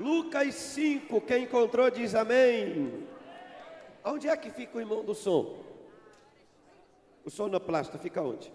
[0.00, 3.06] Lucas 5, quem encontrou diz amém.
[4.04, 5.64] Onde é que fica o irmão do som?
[7.24, 8.52] O sonoplasta fica onde?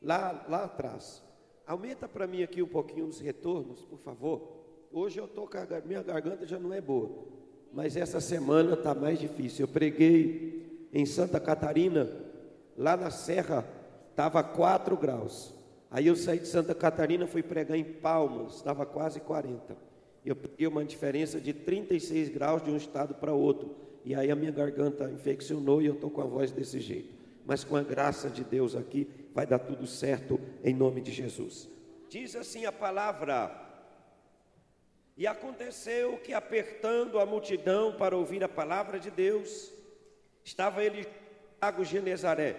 [0.00, 1.22] Lá, lá atrás.
[1.66, 4.56] Aumenta para mim aqui um pouquinho os retornos, por favor.
[4.92, 7.10] Hoje eu tô com a minha garganta já não é boa,
[7.72, 9.64] mas essa semana está mais difícil.
[9.64, 12.08] Eu preguei em Santa Catarina,
[12.76, 13.66] lá na Serra,
[14.10, 15.52] estava 4 graus.
[15.90, 19.76] Aí eu saí de Santa Catarina, fui pregar em Palmas, estava quase 40.
[20.26, 23.76] Eu peguei uma diferença de 36 graus de um estado para outro.
[24.04, 27.14] E aí a minha garganta infeccionou e eu estou com a voz desse jeito.
[27.46, 31.68] Mas com a graça de Deus aqui, vai dar tudo certo em nome de Jesus.
[32.08, 33.54] Diz assim a palavra:
[35.16, 39.72] E aconteceu que, apertando a multidão para ouvir a palavra de Deus,
[40.44, 41.06] estava ele
[41.62, 42.56] Lago Genezaré,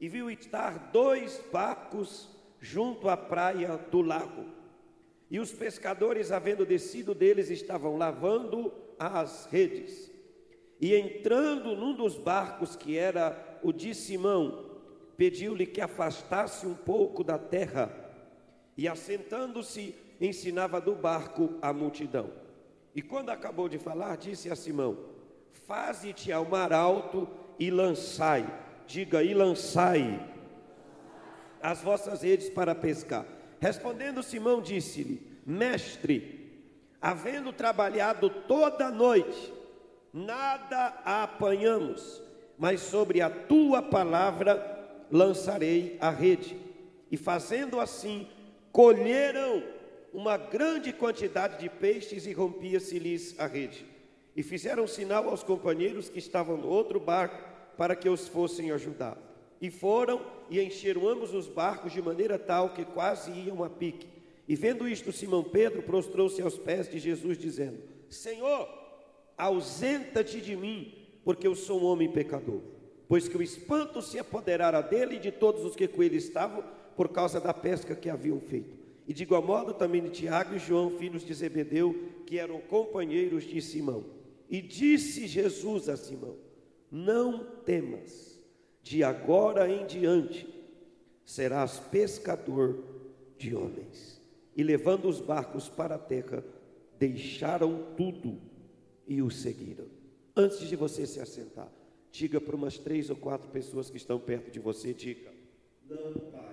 [0.00, 2.28] e viu estar dois barcos
[2.60, 4.61] junto à praia do lago.
[5.32, 10.12] E os pescadores, havendo descido deles, estavam lavando as redes.
[10.78, 14.82] E entrando num dos barcos, que era o de Simão,
[15.16, 17.90] pediu-lhe que afastasse um pouco da terra.
[18.76, 22.30] E assentando-se, ensinava do barco a multidão.
[22.94, 24.98] E quando acabou de falar, disse a Simão:
[25.66, 27.26] Faze-te ao mar alto
[27.58, 28.44] e lançai.
[28.86, 30.28] Diga, e lançai
[31.62, 33.24] as vossas redes para pescar.
[33.62, 36.50] Respondendo Simão, disse-lhe: Mestre,
[37.00, 39.52] havendo trabalhado toda a noite,
[40.12, 42.20] nada apanhamos,
[42.58, 46.56] mas sobre a tua palavra lançarei a rede.
[47.08, 48.26] E fazendo assim,
[48.72, 49.62] colheram
[50.12, 53.86] uma grande quantidade de peixes e rompia-se-lhes a rede.
[54.34, 57.40] E fizeram sinal aos companheiros que estavam no outro barco
[57.76, 59.16] para que os fossem ajudar.
[59.62, 64.08] E foram e encheram ambos os barcos de maneira tal que quase iam a pique.
[64.48, 67.78] E vendo isto, Simão Pedro prostrou-se aos pés de Jesus, dizendo:
[68.10, 68.68] Senhor,
[69.38, 70.92] ausenta-te de mim,
[71.24, 72.60] porque eu sou um homem pecador.
[73.06, 76.64] Pois que o espanto se apoderara dele e de todos os que com ele estavam,
[76.96, 78.76] por causa da pesca que haviam feito.
[79.06, 83.44] E de igual modo também de Tiago e João, filhos de Zebedeu, que eram companheiros
[83.44, 84.06] de Simão.
[84.50, 86.36] E disse Jesus a Simão:
[86.90, 88.31] Não temas,
[88.82, 90.48] de agora em diante
[91.24, 92.82] serás pescador
[93.38, 94.20] de homens.
[94.56, 96.44] E levando os barcos para a terra,
[96.98, 98.38] deixaram tudo
[99.06, 99.86] e o seguiram.
[100.36, 101.70] Antes de você se assentar,
[102.10, 105.32] diga para umas três ou quatro pessoas que estão perto de você, diga,
[105.88, 106.52] não pare.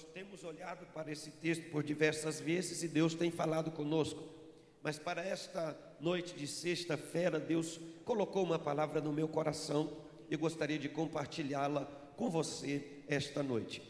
[0.00, 4.22] Nós temos olhado para esse texto por diversas vezes e Deus tem falado conosco.
[4.82, 9.92] Mas para esta noite de sexta-feira, Deus colocou uma palavra no meu coração
[10.30, 11.84] e gostaria de compartilhá-la
[12.16, 13.82] com você esta noite.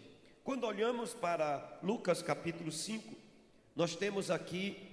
[0.43, 3.15] Quando olhamos para Lucas capítulo 5,
[3.77, 4.91] nós temos aqui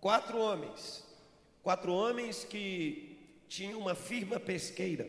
[0.00, 1.04] quatro homens,
[1.62, 3.16] quatro homens que
[3.46, 5.08] tinham uma firma pesqueira,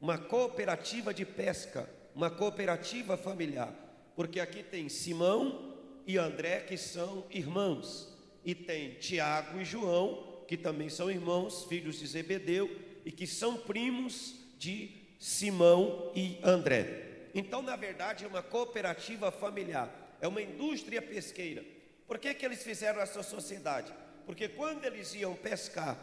[0.00, 5.74] uma cooperativa de pesca, uma cooperativa familiar porque aqui tem Simão
[6.06, 8.08] e André, que são irmãos,
[8.44, 12.70] e tem Tiago e João, que também são irmãos, filhos de Zebedeu,
[13.04, 17.28] e que são primos de Simão e André.
[17.34, 21.64] Então, na verdade, é uma cooperativa familiar, é uma indústria pesqueira.
[22.06, 23.92] Por que, que eles fizeram essa sociedade?
[24.26, 25.96] Porque quando eles iam pescar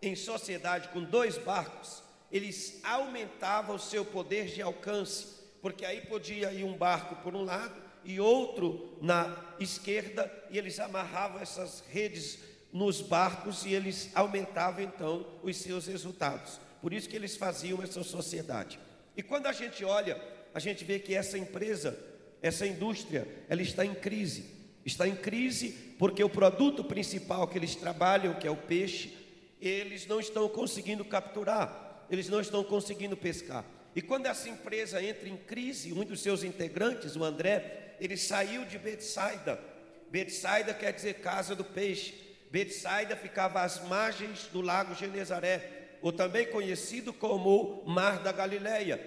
[0.00, 6.52] em sociedade com dois barcos, eles aumentavam o seu poder de alcance porque aí podia
[6.52, 12.38] ir um barco por um lado e outro na esquerda, e eles amarravam essas redes
[12.72, 16.60] nos barcos e eles aumentavam então os seus resultados.
[16.80, 18.78] Por isso que eles faziam essa sociedade.
[19.16, 20.20] E quando a gente olha,
[20.54, 21.98] a gente vê que essa empresa,
[22.40, 24.58] essa indústria, ela está em crise.
[24.84, 29.12] Está em crise porque o produto principal que eles trabalham, que é o peixe,
[29.60, 33.64] eles não estão conseguindo capturar, eles não estão conseguindo pescar.
[33.94, 38.64] E quando essa empresa entra em crise, um dos seus integrantes, o André, ele saiu
[38.64, 39.58] de Betsaida.
[40.10, 42.14] Betsaida quer dizer casa do peixe.
[42.50, 49.00] Betsaida ficava às margens do lago Genezaré, ou também conhecido como Mar da Galileia.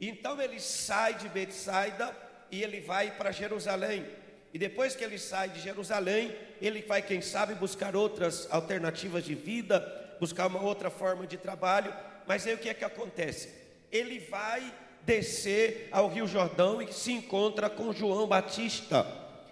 [0.00, 2.14] Então ele sai de Betsaida
[2.50, 4.06] e ele vai para Jerusalém.
[4.52, 9.34] E depois que ele sai de Jerusalém, ele vai, quem sabe, buscar outras alternativas de
[9.34, 9.80] vida,
[10.18, 11.92] buscar uma outra forma de trabalho.
[12.26, 13.57] Mas aí o que é que acontece?
[13.90, 14.72] Ele vai
[15.04, 19.06] descer ao Rio Jordão e se encontra com João Batista.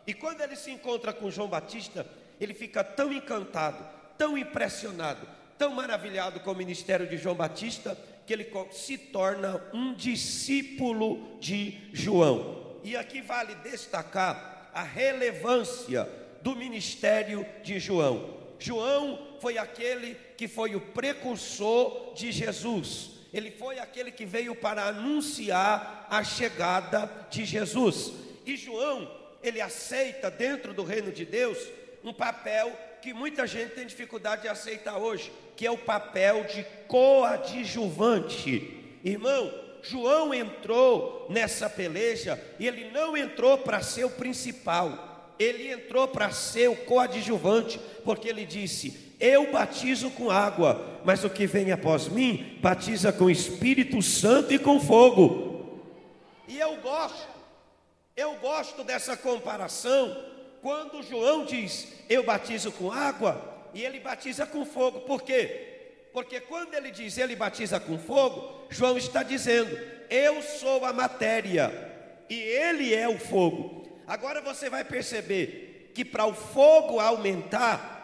[0.06, 2.06] E quando ele se encontra com João Batista,
[2.40, 3.84] ele fica tão encantado,
[4.18, 7.96] tão impressionado, tão maravilhado com o ministério de João Batista,
[8.26, 12.76] que ele se torna um discípulo de João.
[12.84, 16.08] E aqui vale destacar a relevância
[16.42, 18.36] do ministério de João.
[18.58, 23.15] João foi aquele que foi o precursor de Jesus.
[23.36, 28.12] Ele foi aquele que veio para anunciar a chegada de Jesus.
[28.46, 29.10] E João,
[29.42, 31.58] ele aceita dentro do reino de Deus
[32.02, 32.72] um papel
[33.02, 38.74] que muita gente tem dificuldade de aceitar hoje, que é o papel de coadjuvante.
[39.04, 39.52] Irmão,
[39.82, 46.30] João entrou nessa peleja e ele não entrou para ser o principal, ele entrou para
[46.30, 52.08] ser o coadjuvante, porque ele disse: Eu batizo com água, mas o que vem após
[52.08, 55.80] mim batiza com Espírito Santo e com fogo.
[56.48, 57.28] E eu gosto,
[58.16, 60.16] eu gosto dessa comparação,
[60.62, 65.74] quando João diz: Eu batizo com água, e ele batiza com fogo, por quê?
[66.16, 69.78] Porque quando ele diz ele batiza com fogo, João está dizendo:
[70.08, 71.70] Eu sou a matéria
[72.30, 73.75] e ele é o fogo.
[74.06, 77.96] Agora você vai perceber que para o fogo aumentar,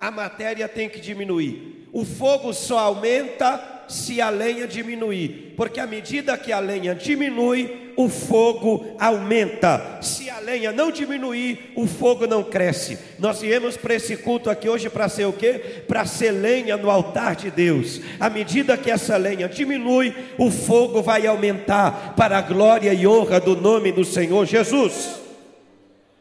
[0.00, 1.88] a matéria tem que diminuir.
[1.92, 7.92] O fogo só aumenta se a lenha diminuir, porque à medida que a lenha diminui,
[7.96, 9.98] o fogo aumenta.
[10.00, 12.98] Se a lenha não diminuir, o fogo não cresce.
[13.18, 15.82] Nós viemos para esse culto aqui hoje para ser o quê?
[15.86, 18.00] Para ser lenha no altar de Deus.
[18.18, 23.38] À medida que essa lenha diminui, o fogo vai aumentar para a glória e honra
[23.38, 25.19] do nome do Senhor Jesus.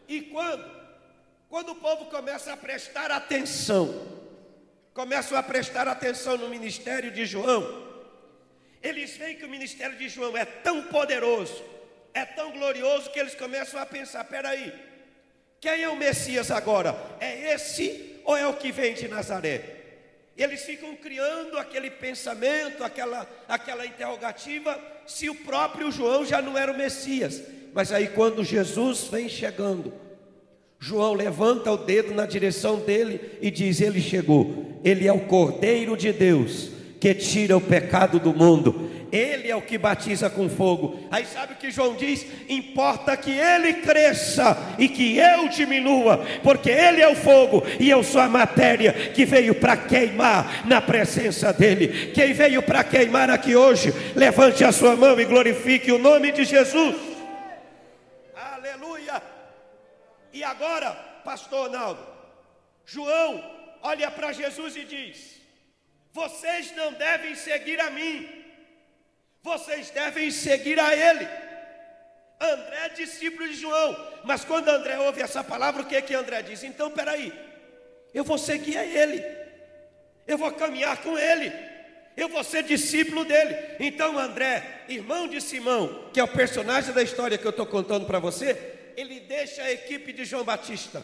[0.10, 0.66] E quando?
[1.48, 4.08] Quando o povo começa a prestar atenção,
[4.92, 7.88] começam a prestar atenção no ministério de João,
[8.82, 11.64] eles veem que o ministério de João é tão poderoso,
[12.12, 14.74] é tão glorioso, que eles começam a pensar: peraí,
[15.62, 16.96] quem é o Messias agora?
[17.20, 19.76] É esse ou é o que vem de Nazaré?
[20.36, 26.72] Eles ficam criando aquele pensamento, aquela, aquela interrogativa, se o próprio João já não era
[26.72, 27.59] o Messias.
[27.74, 29.94] Mas aí, quando Jesus vem chegando,
[30.80, 34.80] João levanta o dedo na direção dele e diz: Ele chegou.
[34.84, 38.90] Ele é o Cordeiro de Deus que tira o pecado do mundo.
[39.12, 41.00] Ele é o que batiza com fogo.
[41.10, 42.26] Aí sabe o que João diz?
[42.48, 48.04] Importa que ele cresça e que eu diminua, porque ele é o fogo e eu
[48.04, 52.12] sou a matéria que veio para queimar na presença dele.
[52.14, 56.46] Quem veio para queimar aqui hoje, levante a sua mão e glorifique o nome de
[56.46, 57.09] Jesus.
[60.40, 60.92] E agora,
[61.26, 62.02] pastor Ronaldo,
[62.86, 63.44] João
[63.82, 65.36] olha para Jesus e diz:
[66.14, 68.26] Vocês não devem seguir a mim,
[69.44, 71.28] vocês devem seguir a Ele.
[72.40, 73.94] André é discípulo de João,
[74.24, 76.64] mas quando André ouve essa palavra, o que que André diz?
[76.64, 77.34] Então, peraí,
[78.14, 79.22] eu vou seguir a Ele,
[80.26, 81.52] eu vou caminhar com Ele,
[82.16, 83.58] eu vou ser discípulo dele.
[83.78, 88.06] Então, André, irmão de Simão, que é o personagem da história que eu estou contando
[88.06, 91.02] para você, ele deixa a equipe de João Batista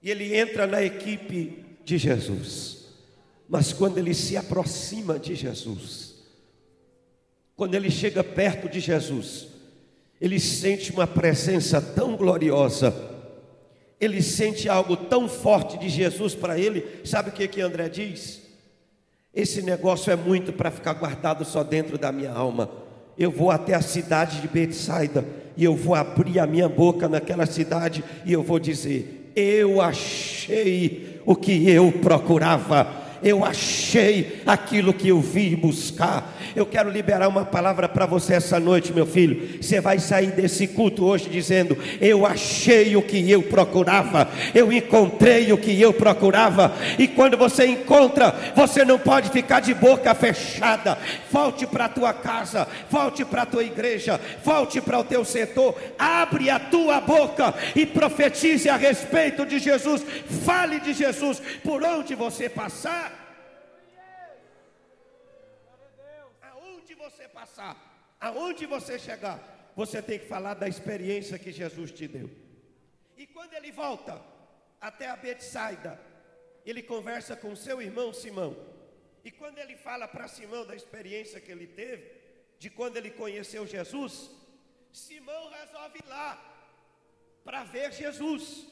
[0.00, 2.86] e ele entra na equipe de Jesus.
[3.46, 6.14] Mas quando ele se aproxima de Jesus,
[7.54, 9.48] quando ele chega perto de Jesus,
[10.18, 12.94] ele sente uma presença tão gloriosa,
[14.00, 17.00] ele sente algo tão forte de Jesus para ele.
[17.04, 18.40] Sabe o que que André diz?
[19.34, 22.70] Esse negócio é muito para ficar guardado só dentro da minha alma.
[23.18, 27.46] Eu vou até a cidade de Betsaida e eu vou abrir a minha boca naquela
[27.46, 35.08] cidade e eu vou dizer: Eu achei o que eu procurava eu achei aquilo que
[35.08, 36.34] eu vim buscar.
[36.54, 39.62] Eu quero liberar uma palavra para você essa noite, meu filho.
[39.62, 45.52] Você vai sair desse culto hoje dizendo: Eu achei o que eu procurava, eu encontrei
[45.52, 46.74] o que eu procurava.
[46.98, 50.98] E quando você encontra, você não pode ficar de boca fechada.
[51.30, 55.74] Volte para a tua casa, volte para a tua igreja, volte para o teu setor,
[55.98, 60.04] abre a tua boca e profetize a respeito de Jesus.
[60.44, 63.15] Fale de Jesus por onde você passar.
[67.40, 67.74] Passar,
[68.18, 69.38] aonde você chegar,
[69.76, 72.30] você tem que falar da experiência que Jesus te deu.
[73.14, 74.14] E quando ele volta
[74.80, 76.00] até a Betsaida,
[76.64, 78.52] ele conversa com seu irmão Simão.
[79.22, 82.04] E quando ele fala para Simão da experiência que ele teve,
[82.58, 84.30] de quando ele conheceu Jesus,
[84.90, 86.30] Simão resolve ir lá
[87.44, 88.66] para ver Jesus.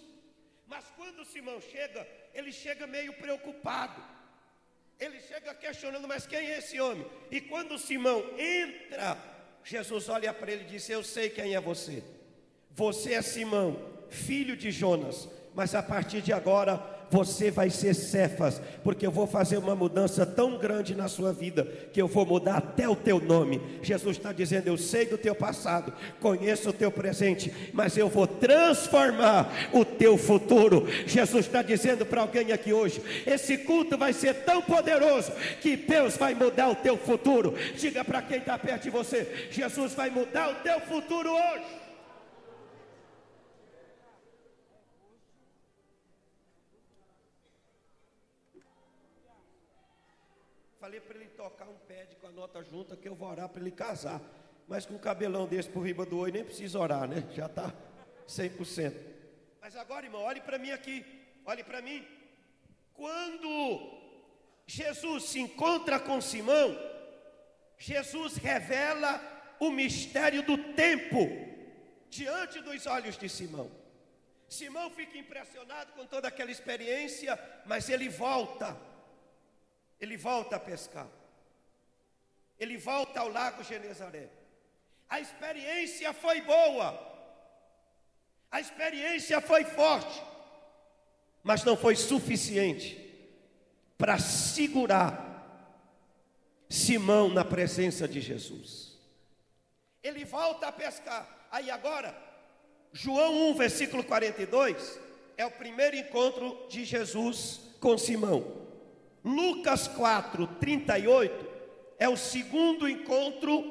[0.67, 4.03] Mas quando Simão chega, ele chega meio preocupado.
[4.99, 7.07] Ele chega questionando, mas quem é esse homem?
[7.31, 9.19] E quando Simão entra,
[9.65, 12.03] Jesus olha para ele e diz: Eu sei quem é você.
[12.71, 16.77] Você é Simão, filho de Jonas, mas a partir de agora
[17.15, 21.63] você vai ser Cefas, porque eu vou fazer uma mudança tão grande na sua vida,
[21.93, 23.61] que eu vou mudar até o teu nome.
[23.85, 28.27] Jesus está dizendo: Eu sei do teu passado, conheço o teu presente, mas eu vou
[28.27, 30.89] transformar o teu futuro.
[31.07, 35.31] Jesus está dizendo para alguém aqui hoje: Esse culto vai ser tão poderoso,
[35.61, 37.55] que Deus vai mudar o teu futuro.
[37.79, 41.84] Diga para quem está perto de você: Jesus vai mudar o teu futuro hoje.
[50.85, 53.59] Falei para ele tocar um pad com a nota junta que eu vou orar para
[53.59, 54.21] ele casar.
[54.69, 57.27] Mas com um cabelão desse por riba do olho nem precisa orar, né?
[57.33, 57.73] Já está
[58.29, 58.95] 100%.
[59.63, 61.03] Mas agora, irmão, olhe para mim aqui.
[61.47, 62.07] Olhe para mim.
[62.93, 63.99] Quando
[64.67, 66.79] Jesus se encontra com Simão,
[67.79, 69.23] Jesus revela
[69.59, 71.19] o mistério do tempo
[72.11, 73.71] diante dos olhos de Simão.
[74.51, 78.77] Simão fica impressionado com toda aquela experiência, mas ele volta
[80.01, 81.09] ele volta a pescar.
[82.59, 84.29] Ele volta ao lago Genezaré.
[85.09, 87.13] A experiência foi boa.
[88.51, 90.23] A experiência foi forte.
[91.43, 93.01] Mas não foi suficiente
[93.99, 95.33] para segurar
[96.69, 98.99] Simão na presença de Jesus.
[100.03, 101.47] Ele volta a pescar.
[101.51, 102.17] Aí agora,
[102.93, 104.99] João 1, versículo 42,
[105.37, 108.64] é o primeiro encontro de Jesus com Simão.
[109.25, 111.47] Lucas 4, 38
[111.99, 113.65] é o segundo encontro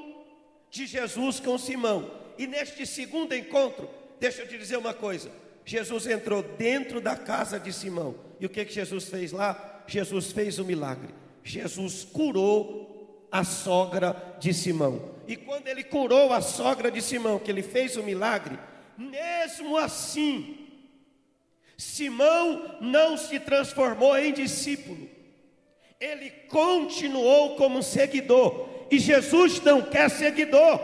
[0.71, 2.09] de Jesus com Simão.
[2.39, 3.87] E neste segundo encontro,
[4.19, 5.29] deixa eu te dizer uma coisa:
[5.63, 8.15] Jesus entrou dentro da casa de Simão.
[8.39, 9.83] E o que, que Jesus fez lá?
[9.85, 11.13] Jesus fez um milagre.
[11.43, 15.13] Jesus curou a sogra de Simão.
[15.27, 18.57] E quando ele curou a sogra de Simão, que ele fez o um milagre,
[18.97, 20.67] mesmo assim,
[21.77, 25.12] Simão não se transformou em discípulo
[25.99, 28.69] ele continuou como seguidor.
[28.91, 30.79] E Jesus não quer seguidor,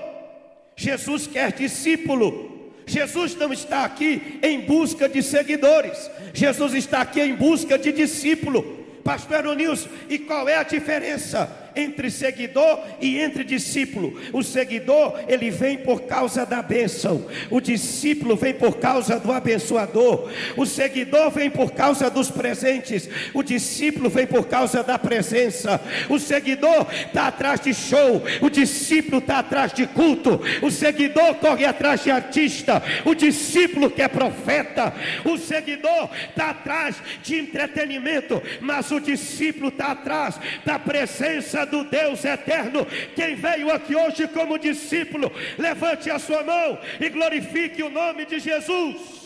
[0.75, 2.49] Jesus quer discípulo.
[2.85, 8.79] Jesus não está aqui em busca de seguidores, Jesus está aqui em busca de discípulo.
[9.03, 14.19] Pastor Nilson, e qual é a diferença entre seguidor e entre discípulo.
[14.33, 20.29] O seguidor, ele vem por causa da bênção, o discípulo vem por causa do abençoador,
[20.57, 25.79] o seguidor vem por causa dos presentes, o discípulo vem por causa da presença.
[26.09, 31.65] O seguidor está atrás de show, o discípulo está atrás de culto, o seguidor corre
[31.65, 34.93] atrás de artista, o discípulo que é profeta,
[35.25, 42.25] o seguidor está atrás de entretenimento, mas o discípulo está atrás da presença do Deus
[42.25, 42.85] eterno.
[43.15, 48.39] Quem veio aqui hoje como discípulo, levante a sua mão e glorifique o nome de
[48.39, 49.19] Jesus.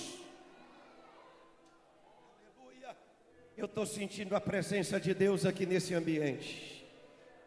[3.55, 6.73] Eu estou sentindo a presença de Deus aqui nesse ambiente.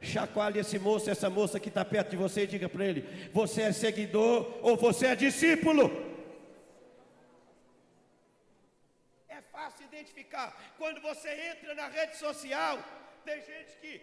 [0.00, 3.62] Chacoalhe esse moço, essa moça que está perto de você e diga para ele: Você
[3.62, 5.90] é seguidor ou você é discípulo?
[9.28, 12.78] É fácil identificar quando você entra na rede social.
[13.26, 14.00] Tem gente que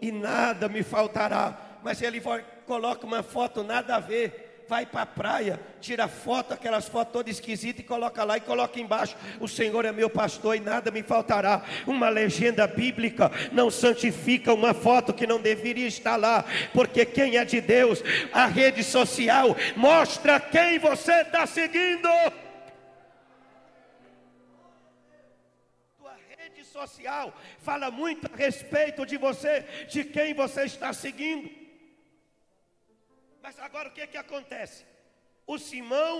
[0.00, 1.80] e nada me faltará.
[1.82, 2.22] Mas ele
[2.66, 7.34] coloca uma foto nada a ver, vai para a praia, tira foto, aquelas fotos todas
[7.34, 11.02] esquisitas e coloca lá e coloca embaixo: O Senhor é meu pastor e nada me
[11.02, 11.64] faltará.
[11.84, 17.44] Uma legenda bíblica não santifica uma foto que não deveria estar lá, porque quem é
[17.44, 22.08] de Deus, a rede social mostra quem você está seguindo.
[26.74, 31.48] Social fala muito a respeito de você, de quem você está seguindo.
[33.40, 34.84] Mas agora o que, que acontece?
[35.46, 36.16] O Simão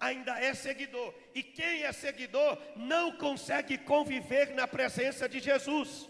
[0.00, 6.08] ainda é seguidor, e quem é seguidor não consegue conviver na presença de Jesus.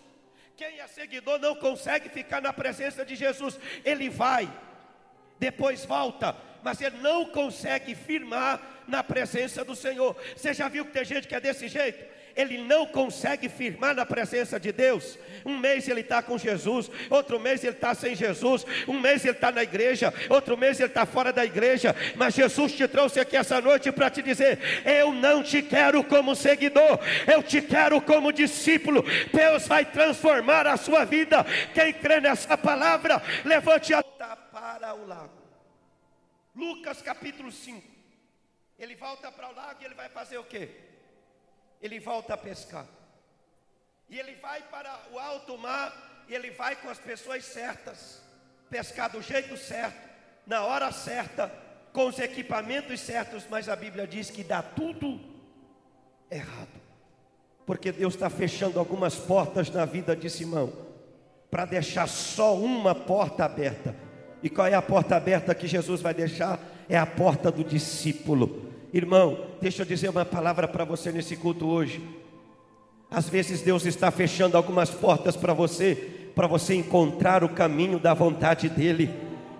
[0.56, 4.50] Quem é seguidor não consegue ficar na presença de Jesus, ele vai,
[5.38, 10.16] depois volta, mas ele não consegue firmar na presença do Senhor.
[10.34, 12.15] Você já viu que tem gente que é desse jeito?
[12.36, 15.18] Ele não consegue firmar na presença de Deus.
[15.44, 19.32] Um mês ele está com Jesus, outro mês ele está sem Jesus, um mês ele
[19.32, 21.94] está na igreja, outro mês ele está fora da igreja.
[22.16, 26.34] Mas Jesus te trouxe aqui essa noite para te dizer: Eu não te quero como
[26.34, 26.98] seguidor,
[27.32, 29.04] eu te quero como discípulo.
[29.32, 31.44] Deus vai transformar a sua vida.
[31.72, 34.02] Quem crê nessa palavra, levante a
[34.56, 35.42] para o lago.
[36.54, 37.82] Lucas capítulo 5.
[38.78, 40.70] Ele volta para o lago e ele vai fazer o quê?
[41.80, 42.86] Ele volta a pescar.
[44.08, 48.20] E ele vai para o alto mar e ele vai com as pessoas certas,
[48.70, 50.08] pescar do jeito certo,
[50.46, 51.52] na hora certa,
[51.92, 55.20] com os equipamentos certos, mas a Bíblia diz que dá tudo
[56.30, 56.80] errado.
[57.64, 60.72] Porque Deus está fechando algumas portas na vida de Simão,
[61.50, 63.94] para deixar só uma porta aberta.
[64.42, 66.60] E qual é a porta aberta que Jesus vai deixar?
[66.88, 68.72] É a porta do discípulo.
[68.92, 72.00] Irmão, deixa eu dizer uma palavra para você nesse culto hoje.
[73.10, 75.94] Às vezes Deus está fechando algumas portas para você,
[76.34, 79.10] para você encontrar o caminho da vontade dEle.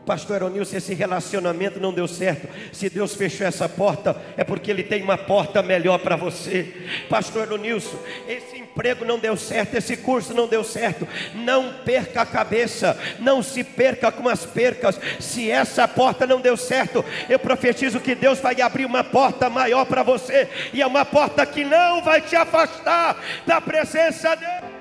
[0.05, 2.49] Pastor Eronilson, esse relacionamento não deu certo.
[2.73, 6.73] Se Deus fechou essa porta, é porque Ele tem uma porta melhor para você.
[7.09, 11.09] Pastor Eronilson, esse emprego não deu certo, esse curso não deu certo.
[11.35, 15.01] Não perca a cabeça, não se perca com as percas.
[15.19, 19.85] Se essa porta não deu certo, eu profetizo que Deus vai abrir uma porta maior
[19.87, 23.17] para você, e é uma porta que não vai te afastar
[23.47, 24.77] da presença dEle.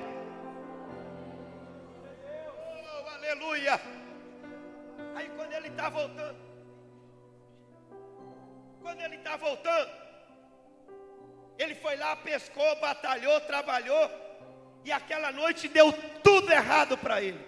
[2.48, 3.80] Oh, aleluia
[5.76, 6.36] está voltando.
[8.80, 10.05] Quando ele está voltando,
[11.58, 14.10] ele foi lá, pescou, batalhou, trabalhou,
[14.84, 17.40] e aquela noite deu tudo errado para ele.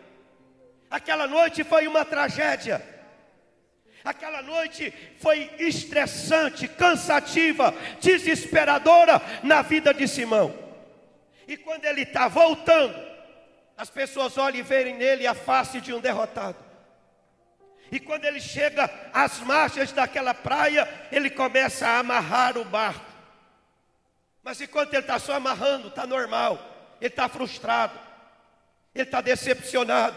[0.90, 2.82] Aquela noite foi uma tragédia.
[4.04, 10.54] Aquela noite foi estressante, cansativa, desesperadora na vida de Simão.
[11.46, 12.94] E quando ele está voltando,
[13.76, 16.56] as pessoas olham e veem nele a face de um derrotado.
[17.90, 23.07] E quando ele chega às margens daquela praia, ele começa a amarrar o barco.
[24.42, 26.58] Mas enquanto ele está só amarrando, está normal.
[27.00, 27.98] Ele está frustrado,
[28.94, 30.16] ele está decepcionado,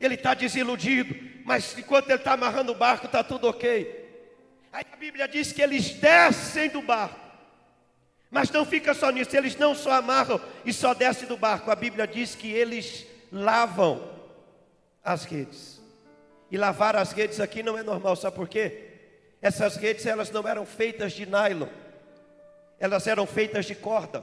[0.00, 1.14] ele está desiludido.
[1.44, 4.04] Mas enquanto ele está amarrando o barco, está tudo ok.
[4.72, 7.20] Aí a Bíblia diz que eles descem do barco.
[8.30, 11.70] Mas não fica só nisso, eles não só amarram e só descem do barco.
[11.70, 14.10] A Bíblia diz que eles lavam
[15.04, 15.80] as redes.
[16.50, 18.90] E lavar as redes aqui não é normal, sabe por quê?
[19.40, 21.68] Essas redes elas não eram feitas de nylon.
[22.78, 24.22] Elas eram feitas de corda.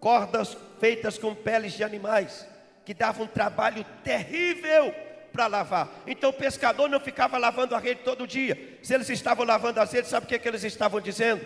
[0.00, 2.46] Cordas feitas com peles de animais,
[2.84, 4.94] que davam um trabalho terrível
[5.32, 5.90] para lavar.
[6.06, 8.78] Então o pescador não ficava lavando a rede todo dia.
[8.82, 11.44] Se eles estavam lavando as redes, sabe o que, que eles estavam dizendo?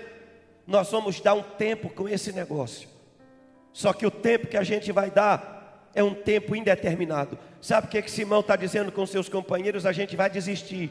[0.67, 2.89] Nós vamos dar um tempo com esse negócio.
[3.73, 7.39] Só que o tempo que a gente vai dar é um tempo indeterminado.
[7.61, 9.85] Sabe o que, que Simão está dizendo com seus companheiros?
[9.85, 10.91] A gente vai desistir,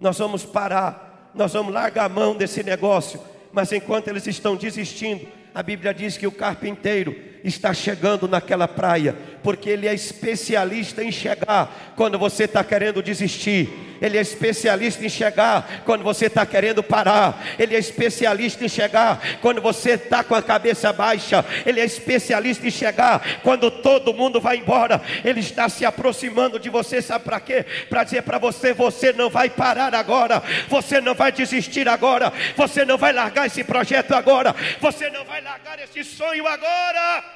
[0.00, 3.20] nós vamos parar, nós vamos largar a mão desse negócio.
[3.56, 9.16] Mas enquanto eles estão desistindo, a Bíblia diz que o carpinteiro está chegando naquela praia,
[9.46, 15.08] porque ele é especialista em chegar quando você está querendo desistir, ele é especialista em
[15.08, 20.34] chegar quando você está querendo parar, ele é especialista em chegar quando você está com
[20.34, 25.68] a cabeça baixa, ele é especialista em chegar quando todo mundo vai embora, ele está
[25.68, 27.64] se aproximando de você, sabe para quê?
[27.88, 32.84] Para dizer para você: você não vai parar agora, você não vai desistir agora, você
[32.84, 37.35] não vai largar esse projeto agora, você não vai largar esse sonho agora.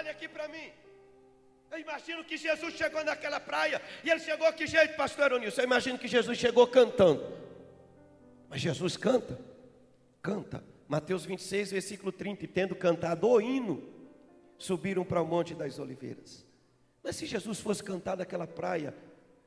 [0.00, 0.70] Olha aqui para mim.
[1.70, 5.60] Eu imagino que Jesus chegou naquela praia e ele chegou que jeito, pastor Onilson?
[5.60, 7.22] Eu imagino que Jesus chegou cantando.
[8.48, 9.38] Mas Jesus canta,
[10.20, 10.64] canta.
[10.88, 13.88] Mateus 26, versículo 30, e tendo cantado o hino,
[14.58, 16.44] subiram para o Monte das Oliveiras.
[17.02, 18.92] Mas se Jesus fosse cantar naquela praia,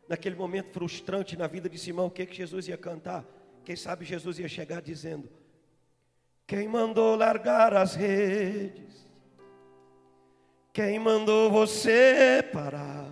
[0.08, 3.26] naquele momento frustrante na vida de Simão, o que, que Jesus ia cantar?
[3.66, 5.30] Quem sabe Jesus ia chegar dizendo:
[6.48, 9.03] Quem mandou largar as redes?
[10.74, 13.06] Quem mandou você parar?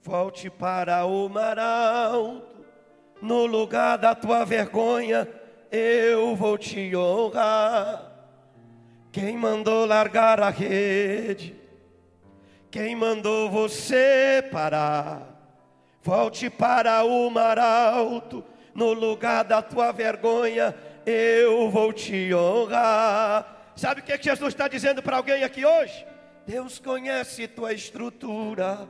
[0.00, 2.64] Volte para o mar alto,
[3.20, 5.28] no lugar da tua vergonha,
[5.68, 8.08] eu vou te honrar.
[9.10, 11.56] Quem mandou largar a rede?
[12.70, 15.26] Quem mandou você parar?
[16.00, 20.72] Volte para o mar alto, no lugar da tua vergonha,
[21.04, 23.59] eu vou te honrar.
[23.80, 26.06] Sabe o que, é que Jesus está dizendo para alguém aqui hoje?
[26.46, 28.86] Deus conhece tua estrutura,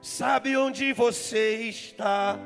[0.00, 2.38] sabe onde você está,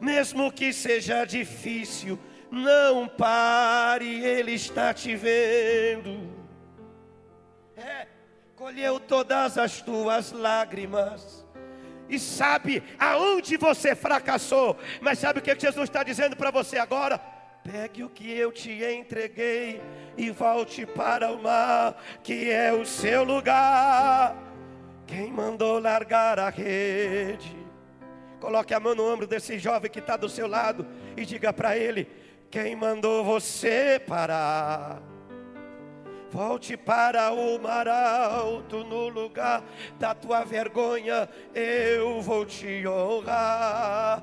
[0.00, 2.16] mesmo que seja difícil,
[2.48, 6.32] não pare, Ele está te vendo.
[7.76, 8.06] É,
[8.54, 11.44] colheu todas as tuas lágrimas
[12.08, 17.33] e sabe aonde você fracassou, mas sabe o que Jesus está dizendo para você agora?
[17.64, 19.80] Pegue o que eu te entreguei
[20.18, 24.36] e volte para o mar, que é o seu lugar.
[25.06, 27.56] Quem mandou largar a rede?
[28.38, 31.74] Coloque a mão no ombro desse jovem que está do seu lado e diga para
[31.74, 32.06] ele:
[32.50, 35.02] Quem mandou você parar?
[36.30, 39.64] Volte para o mar alto, no lugar
[39.98, 44.22] da tua vergonha, eu vou te honrar.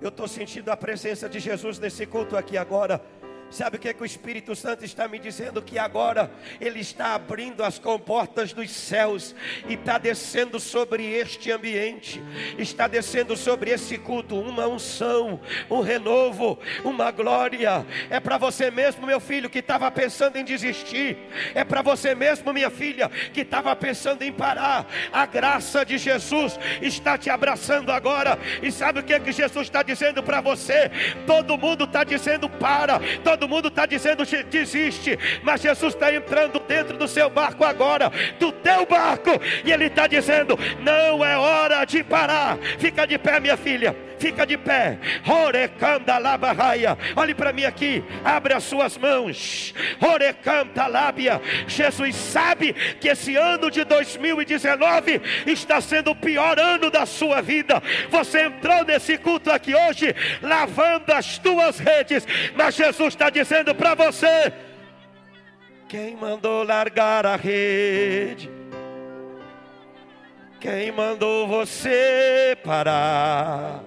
[0.00, 3.02] Eu estou sentindo a presença de Jesus nesse culto aqui agora.
[3.50, 5.62] Sabe o que, é que o Espírito Santo está me dizendo?
[5.62, 6.30] Que agora
[6.60, 9.34] Ele está abrindo as comportas dos céus
[9.68, 12.22] e está descendo sobre este ambiente,
[12.58, 17.86] está descendo sobre esse culto uma unção, um renovo, uma glória.
[18.10, 21.16] É para você mesmo, meu filho, que estava pensando em desistir,
[21.54, 24.86] é para você mesmo, minha filha, que estava pensando em parar.
[25.12, 29.66] A graça de Jesus está te abraçando agora, e sabe o que, é que Jesus
[29.66, 30.90] está dizendo para você?
[31.26, 36.58] Todo mundo está dizendo para, todo Todo mundo está dizendo desiste, mas Jesus está entrando
[36.58, 39.30] dentro do seu barco agora, do teu barco,
[39.64, 42.58] e Ele está dizendo: não é hora de parar.
[42.80, 44.07] Fica de pé, minha filha.
[44.18, 44.98] Fica de pé.
[45.26, 46.96] Orecanda labarraia.
[47.16, 48.02] Olhe para mim aqui.
[48.24, 49.74] Abre as suas mãos.
[50.00, 51.40] Orecanta lábia.
[51.66, 57.82] Jesus sabe que esse ano de 2019 está sendo o pior ano da sua vida.
[58.10, 63.94] Você entrou nesse culto aqui hoje lavando as tuas redes, mas Jesus está dizendo para
[63.94, 64.52] você:
[65.88, 68.50] quem mandou largar a rede?
[70.60, 73.82] Quem mandou você parar?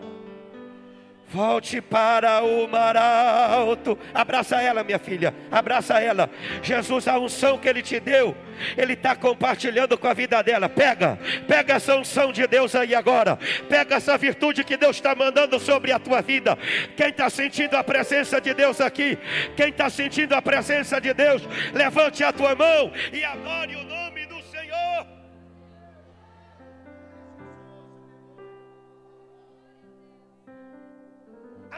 [1.32, 3.98] Volte para o mar alto.
[4.14, 5.34] Abraça ela, minha filha.
[5.50, 6.30] Abraça ela.
[6.62, 8.36] Jesus, a unção que Ele te deu,
[8.78, 10.68] Ele está compartilhando com a vida dela.
[10.68, 11.18] Pega,
[11.48, 13.40] pega essa unção de Deus aí agora.
[13.70, 16.58] Pega essa virtude que Deus está mandando sobre a tua vida.
[16.98, 19.18] Quem está sentindo a presença de Deus aqui?
[19.56, 21.44] Quem está sentindo a presença de Deus?
[21.74, 23.91] Levante a tua mão e adore o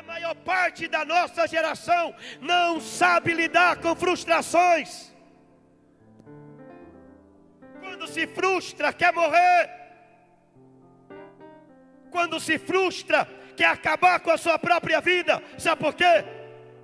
[0.04, 5.12] maior parte da nossa geração não sabe lidar com frustrações.
[7.80, 9.70] Quando se frustra, quer morrer.
[12.10, 15.42] Quando se frustra, quer acabar com a sua própria vida.
[15.58, 16.24] Sabe por quê?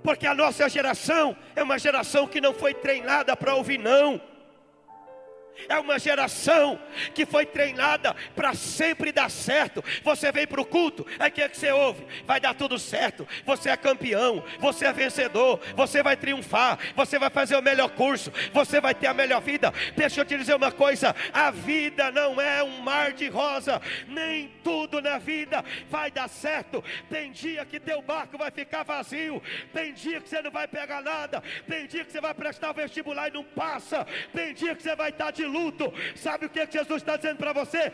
[0.02, 4.20] Porque a nossa geração é uma geração que não foi treinada para ouvir não.
[5.68, 6.80] É uma geração
[7.14, 9.84] que foi treinada para sempre dar certo.
[10.02, 12.06] Você vem para o culto, aí o que, é que você ouve?
[12.24, 13.26] Vai dar tudo certo.
[13.44, 18.32] Você é campeão, você é vencedor, você vai triunfar, você vai fazer o melhor curso,
[18.52, 19.72] você vai ter a melhor vida.
[19.96, 24.48] Deixa eu te dizer uma coisa: a vida não é um mar de rosa, nem
[24.64, 26.82] tudo na vida vai dar certo.
[27.08, 31.02] Tem dia que teu barco vai ficar vazio, tem dia que você não vai pegar
[31.02, 34.82] nada, tem dia que você vai prestar o vestibular e não passa, tem dia que
[34.82, 35.92] você vai estar de luto.
[36.14, 37.92] Sabe o que, que Jesus está dizendo para você?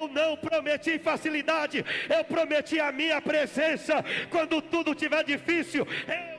[0.00, 4.04] Eu não prometi facilidade, eu prometi a minha presença.
[4.30, 6.34] Quando tudo estiver difícil, eu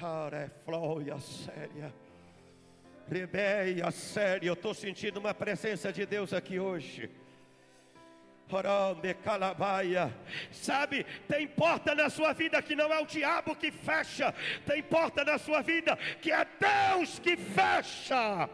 [0.00, 0.14] vou.
[0.26, 1.94] Arefloia séria.
[3.08, 4.48] Rebeia séria.
[4.48, 7.10] Eu estou sentindo uma presença de Deus aqui hoje.
[10.52, 14.32] Sabe, tem porta na sua vida que não é o diabo que fecha,
[14.66, 18.48] tem porta na sua vida que é Deus que fecha.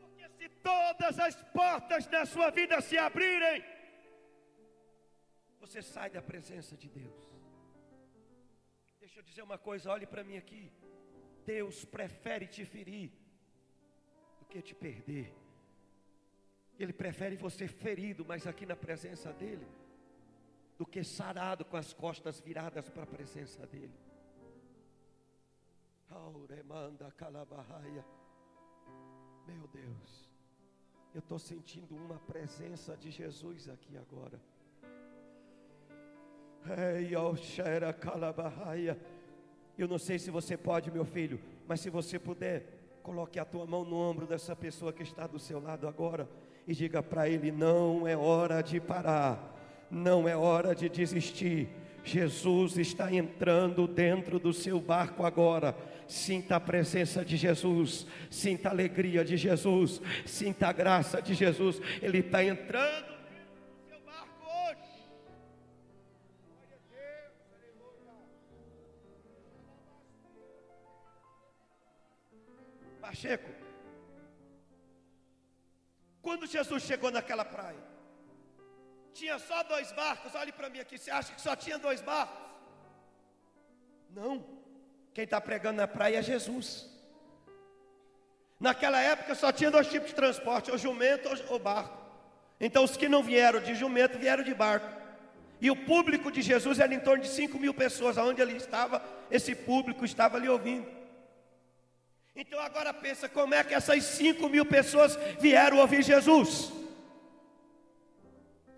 [0.00, 3.64] Porque se todas as portas da sua vida se abrirem,
[5.58, 7.36] você sai da presença de Deus.
[9.00, 10.72] Deixa eu dizer uma coisa, olhe para mim aqui.
[11.46, 13.10] Deus prefere te ferir
[14.40, 15.32] do que te perder.
[16.78, 19.66] Ele prefere você ferido, mas aqui na presença dEle,
[20.76, 23.98] do que sarado com as costas viradas para a presença dEle.
[29.46, 30.28] Meu Deus,
[31.14, 34.40] eu estou sentindo uma presença de Jesus aqui agora.
[36.96, 38.98] Ei, Oxera calabarraia.
[39.78, 42.64] Eu não sei se você pode, meu filho, mas se você puder,
[43.02, 46.28] coloque a tua mão no ombro dessa pessoa que está do seu lado agora
[46.66, 51.68] e diga para ele: não é hora de parar, não é hora de desistir.
[52.02, 55.76] Jesus está entrando dentro do seu barco agora.
[56.06, 61.80] Sinta a presença de Jesus, sinta a alegria de Jesus, sinta a graça de Jesus.
[62.00, 63.15] Ele está entrando
[73.16, 73.50] Pacheco.
[76.20, 77.82] Quando Jesus chegou naquela praia,
[79.14, 80.34] tinha só dois barcos.
[80.34, 82.44] Olhe para mim aqui, você acha que só tinha dois barcos?
[84.10, 84.44] Não.
[85.14, 86.90] Quem está pregando na praia é Jesus.
[88.60, 91.96] Naquela época só tinha dois tipos de transporte, ou jumento ou barco.
[92.60, 94.94] Então os que não vieram de jumento vieram de barco.
[95.58, 99.02] E o público de Jesus era em torno de 5 mil pessoas, aonde ele estava,
[99.30, 100.95] esse público estava ali ouvindo.
[102.36, 106.70] Então agora pensa como é que essas 5 mil pessoas vieram ouvir Jesus.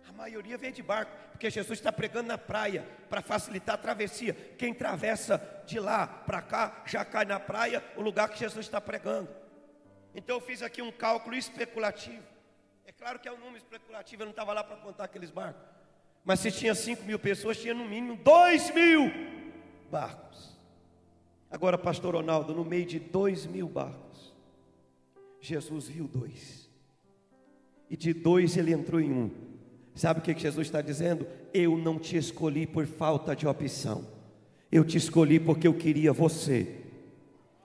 [0.08, 4.32] A maioria veio de barco, porque Jesus está pregando na praia para facilitar a travessia.
[4.56, 8.80] Quem atravessa de lá para cá já cai na praia, o lugar que Jesus está
[8.80, 9.28] pregando.
[10.14, 12.22] Então eu fiz aqui um cálculo especulativo.
[12.86, 15.62] É claro que é um número especulativo, eu não estava lá para contar aqueles barcos.
[16.24, 19.10] Mas se tinha 5 mil pessoas, tinha no mínimo 2 mil
[19.90, 20.57] barcos.
[21.50, 24.34] Agora, pastor Ronaldo, no meio de 2 mil barcos,
[25.40, 26.68] Jesus viu dois.
[27.88, 29.30] E de dois ele entrou em um.
[29.94, 31.26] Sabe o que Jesus está dizendo?
[31.54, 34.04] Eu não te escolhi por falta de opção.
[34.70, 36.76] Eu te escolhi porque eu queria você.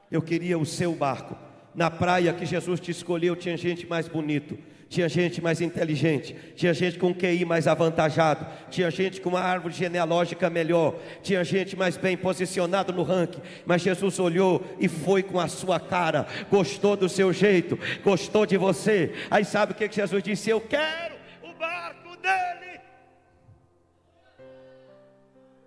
[0.10, 1.36] Eu queria o seu barco.
[1.76, 4.58] Na praia que Jesus te escolheu, tinha gente mais bonito
[4.94, 9.74] tinha gente mais inteligente, tinha gente com QI mais avantajado, tinha gente com uma árvore
[9.74, 15.40] genealógica melhor, tinha gente mais bem posicionado no ranking, mas Jesus olhou e foi com
[15.40, 19.16] a sua cara, gostou do seu jeito, gostou de você.
[19.32, 20.52] Aí sabe o que Jesus disse?
[20.52, 22.80] Eu quero o barco dele.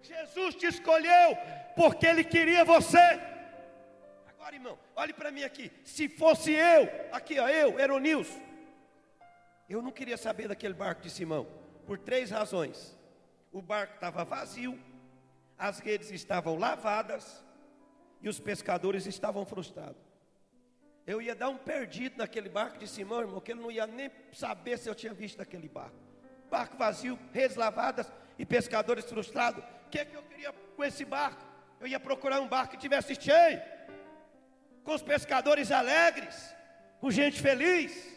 [0.02, 1.36] Jesus te escolheu
[1.74, 3.18] porque ele queria você.
[4.28, 5.72] Agora, irmão, olhe para mim aqui.
[5.82, 8.45] Se fosse eu, aqui ó, eu, Eronilson,
[9.74, 11.46] eu não queria saber daquele barco de Simão,
[11.86, 12.96] por três razões.
[13.52, 14.78] O barco estava vazio,
[15.58, 17.44] as redes estavam lavadas
[18.20, 20.02] e os pescadores estavam frustrados.
[21.06, 24.10] Eu ia dar um perdido naquele barco de Simão, irmão, que ele não ia nem
[24.32, 25.96] saber se eu tinha visto aquele barco.
[26.50, 29.62] Barco vazio, redes lavadas e pescadores frustrados.
[29.86, 31.44] O que, é que eu queria com esse barco?
[31.80, 33.62] Eu ia procurar um barco que tivesse cheio,
[34.82, 36.54] com os pescadores alegres,
[37.00, 38.15] com gente feliz.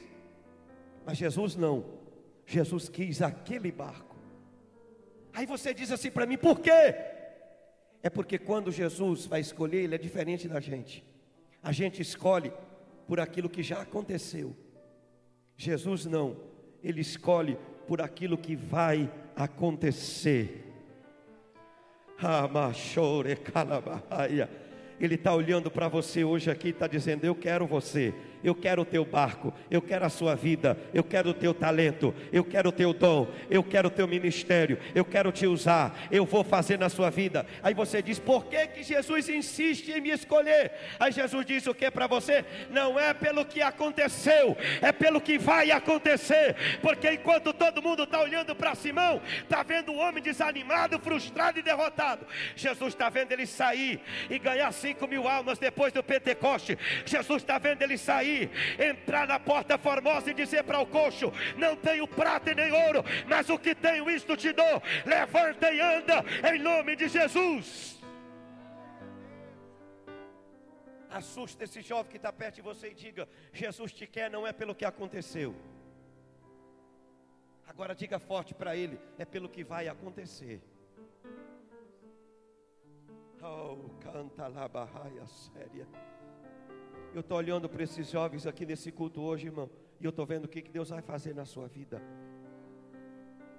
[1.10, 1.84] Mas Jesus não.
[2.46, 4.16] Jesus quis aquele barco.
[5.34, 6.94] Aí você diz assim para mim, por quê?
[8.04, 11.04] É porque quando Jesus vai escolher, ele é diferente da gente.
[11.64, 12.54] A gente escolhe
[13.08, 14.56] por aquilo que já aconteceu.
[15.58, 16.38] Jesus não,
[16.84, 20.64] ele escolhe por aquilo que vai acontecer.
[25.00, 28.86] Ele está olhando para você hoje aqui está dizendo: Eu quero você eu quero o
[28.86, 32.72] teu barco, eu quero a sua vida, eu quero o teu talento, eu quero o
[32.72, 36.90] teu dom, eu quero o teu ministério, eu quero te usar, eu vou fazer na
[36.90, 37.46] sua vida.
[37.62, 40.72] Aí você diz: por que, que Jesus insiste em me escolher?
[41.00, 42.46] Aí Jesus diz o que para você?
[42.70, 48.22] Não é pelo que aconteceu, é pelo que vai acontecer, porque enquanto todo mundo está
[48.22, 52.26] olhando para Simão, está vendo o homem desanimado, frustrado e derrotado,
[52.56, 54.00] Jesus está vendo ele sair
[54.30, 59.28] e ganhar cinco mil almas depois do Pentecoste, Jesus está vendo ele sair sair, entrar
[59.28, 63.50] na porta formosa e dizer para o coxo: Não tenho prata e nem ouro, mas
[63.50, 64.82] o que tenho, isto te dou.
[65.06, 68.00] Levanta e anda, em nome de Jesus.
[71.10, 74.54] Assusta esse jovem que está perto de você e diga: Jesus te quer, não é
[74.54, 75.56] pelo que aconteceu.
[77.68, 80.62] Agora diga forte para ele: é pelo que vai acontecer.
[83.42, 85.88] Oh, canta lá, barraia séria.
[87.14, 89.70] Eu estou olhando para esses jovens aqui nesse culto hoje, irmão,
[90.00, 92.00] e eu estou vendo o que, que Deus vai fazer na sua vida.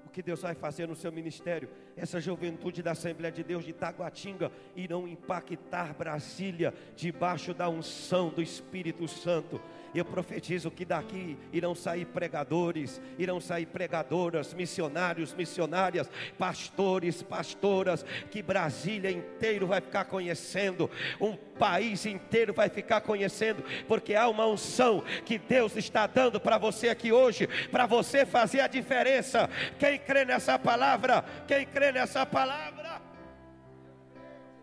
[0.06, 1.68] O que Deus vai fazer no seu ministério.
[1.96, 8.40] Essa juventude da Assembleia de Deus de Taguatinga irão impactar Brasília debaixo da unção do
[8.40, 9.60] Espírito Santo.
[9.94, 18.42] Eu profetizo que daqui irão sair pregadores, irão sair pregadoras, missionários, missionárias, pastores, pastoras, que
[18.42, 20.88] Brasília inteiro vai ficar conhecendo,
[21.20, 26.56] um país inteiro vai ficar conhecendo, porque há uma unção que Deus está dando para
[26.56, 29.50] você aqui hoje, para você fazer a diferença.
[29.78, 31.24] Quem crê nessa palavra?
[31.48, 33.02] Quem crê nessa palavra?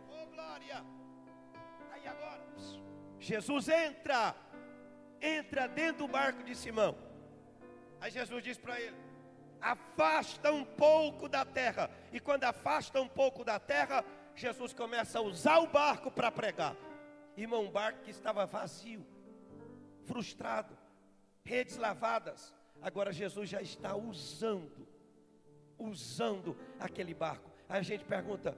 [0.09, 0.83] Oh glória!
[1.91, 2.41] Aí agora,
[3.19, 4.33] Jesus entra
[5.21, 6.95] entra dentro do barco de Simão.
[7.99, 8.95] Aí Jesus diz para ele:
[9.61, 11.89] afasta um pouco da terra.
[12.11, 14.03] E quando afasta um pouco da terra,
[14.35, 16.75] Jesus começa a usar o barco para pregar.
[17.35, 19.05] Irmão, um barco que estava vazio,
[20.05, 20.77] frustrado,
[21.43, 22.53] redes lavadas.
[22.81, 24.87] Agora Jesus já está usando,
[25.77, 27.49] usando aquele barco.
[27.67, 28.55] Aí a gente pergunta: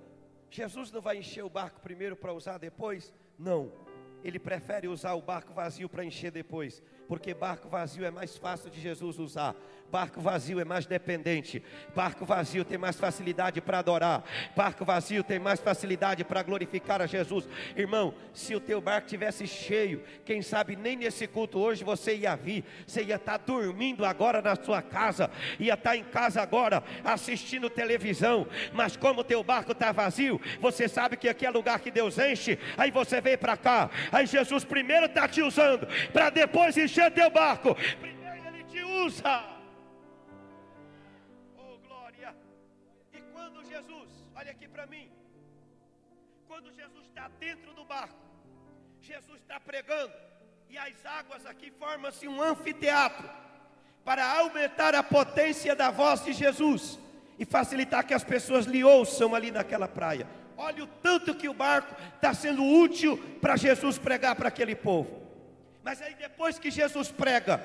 [0.50, 3.14] Jesus não vai encher o barco primeiro para usar depois?
[3.38, 3.89] Não
[4.24, 8.70] ele prefere usar o barco vazio para encher depois, porque barco vazio é mais fácil
[8.70, 9.56] de Jesus usar.
[9.92, 11.64] Barco vazio é mais dependente.
[11.96, 14.24] Barco vazio tem mais facilidade para adorar.
[14.56, 17.48] Barco vazio tem mais facilidade para glorificar a Jesus.
[17.76, 22.36] Irmão, se o teu barco tivesse cheio, quem sabe nem nesse culto hoje você ia
[22.36, 22.64] vir.
[22.86, 26.84] Você ia estar tá dormindo agora na sua casa, ia estar tá em casa agora
[27.04, 28.48] assistindo televisão.
[28.74, 32.18] Mas como o teu barco está vazio, você sabe que aqui é lugar que Deus
[32.20, 32.60] enche.
[32.78, 33.90] Aí você vem para cá.
[34.12, 37.76] Aí Jesus primeiro está te usando para depois encher teu barco.
[38.00, 39.59] Primeiro ele te usa.
[44.80, 45.10] Para mim.
[46.48, 48.16] Quando Jesus está dentro do barco,
[49.02, 50.14] Jesus está pregando,
[50.70, 53.30] e as águas aqui formam-se um anfiteatro
[54.06, 56.98] para aumentar a potência da voz de Jesus
[57.38, 60.26] e facilitar que as pessoas lhe ouçam ali naquela praia.
[60.56, 65.22] Olha o tanto que o barco está sendo útil para Jesus pregar para aquele povo.
[65.84, 67.62] Mas aí depois que Jesus prega,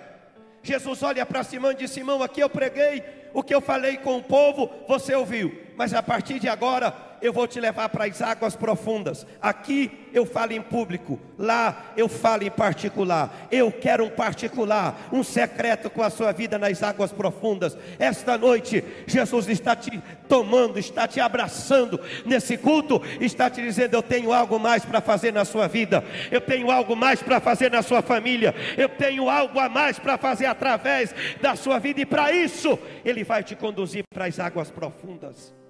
[0.64, 4.16] Jesus olha para Simão e diz: Simão, aqui eu preguei, o que eu falei com
[4.16, 8.20] o povo, você ouviu mas a partir de agora eu vou te levar para as
[8.20, 9.26] águas profundas.
[9.40, 13.48] Aqui eu falo em público, lá eu falo em particular.
[13.50, 17.78] Eu quero um particular, um secreto com a sua vida nas águas profundas.
[17.98, 24.02] Esta noite, Jesus está te tomando, está te abraçando nesse culto, está te dizendo: Eu
[24.02, 27.82] tenho algo mais para fazer na sua vida, eu tenho algo mais para fazer na
[27.82, 32.30] sua família, eu tenho algo a mais para fazer através da sua vida, e para
[32.32, 35.63] isso, Ele vai te conduzir para as águas profundas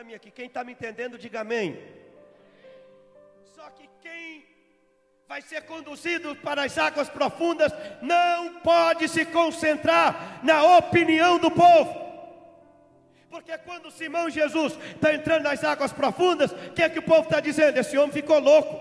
[0.00, 0.30] para mim aqui.
[0.30, 1.78] Quem está me entendendo, diga amém.
[3.54, 4.46] Só que quem
[5.28, 11.94] vai ser conduzido para as águas profundas não pode se concentrar na opinião do povo.
[13.28, 17.24] Porque quando Simão Jesus está entrando nas águas profundas, o que é que o povo
[17.24, 17.76] está dizendo?
[17.76, 18.80] Esse homem ficou louco.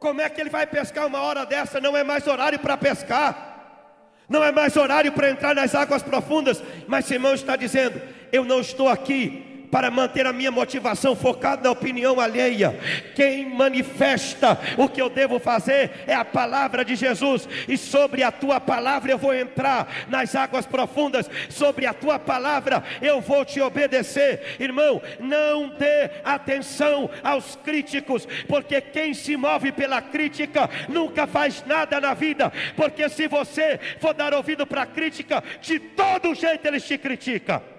[0.00, 1.78] Como é que ele vai pescar uma hora dessa?
[1.78, 3.84] Não é mais horário para pescar.
[4.26, 6.62] Não é mais horário para entrar nas águas profundas.
[6.88, 8.00] Mas Simão está dizendo:
[8.32, 12.78] Eu não estou aqui para manter a minha motivação focada na opinião alheia.
[13.14, 18.30] Quem manifesta o que eu devo fazer é a palavra de Jesus, e sobre a
[18.30, 23.60] tua palavra eu vou entrar nas águas profundas, sobre a tua palavra eu vou te
[23.60, 24.56] obedecer.
[24.58, 32.00] Irmão, não dê atenção aos críticos, porque quem se move pela crítica nunca faz nada
[32.00, 36.84] na vida, porque se você for dar ouvido para a crítica, de todo jeito eles
[36.84, 37.75] te criticam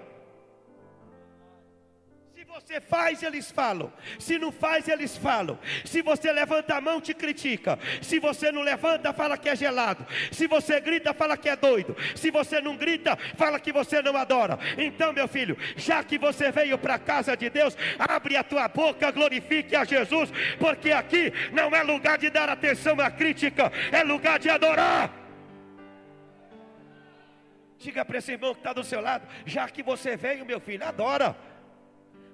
[2.60, 3.92] você faz, eles falam.
[4.18, 5.58] Se não faz, eles falam.
[5.84, 7.78] Se você levanta a mão, te critica.
[8.02, 10.04] Se você não levanta, fala que é gelado.
[10.32, 11.96] Se você grita, fala que é doido.
[12.16, 14.58] Se você não grita, fala que você não adora.
[14.76, 18.66] Então, meu filho, já que você veio para a casa de Deus, abre a tua
[18.66, 24.02] boca, glorifique a Jesus, porque aqui não é lugar de dar atenção à crítica, é
[24.02, 25.10] lugar de adorar.
[27.78, 30.84] Diga para esse irmão que está do seu lado, já que você veio, meu filho,
[30.84, 31.36] adora.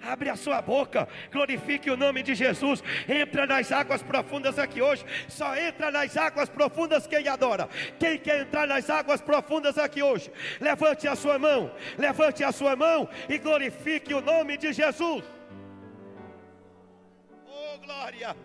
[0.06, 2.82] Abre a sua boca, glorifique o nome de Jesus.
[3.08, 5.04] Entra nas águas profundas aqui hoje.
[5.28, 7.68] Só entra nas águas profundas quem adora.
[7.98, 10.30] Quem quer entrar nas águas profundas aqui hoje?
[10.60, 15.24] Levante a sua mão, levante a sua mão e glorifique o nome de Jesus.
[17.46, 18.36] Oh, glória!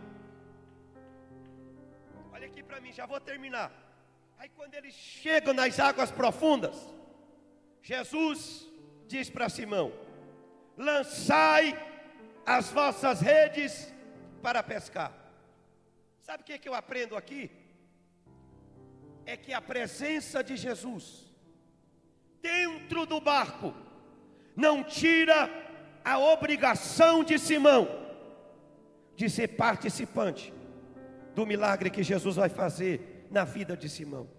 [2.31, 3.69] Olha aqui para mim, já vou terminar.
[4.37, 6.77] Aí quando eles chegam nas águas profundas,
[7.81, 8.71] Jesus
[9.05, 9.91] diz para Simão:
[10.79, 11.77] lançai
[12.45, 13.93] as vossas redes
[14.41, 15.13] para pescar.
[16.21, 17.51] Sabe o que, é que eu aprendo aqui?
[19.25, 21.25] É que a presença de Jesus
[22.41, 23.75] dentro do barco
[24.55, 25.49] não tira
[26.03, 27.87] a obrigação de Simão
[29.15, 30.53] de ser participante
[31.35, 34.38] do milagre que Jesus vai fazer na vida de Simão